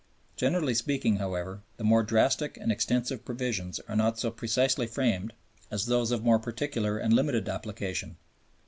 [0.35, 5.31] Generally speaking, however, the more drastic and extensive provisions are not so precisely framed
[5.69, 8.15] as those of more particular and limited application.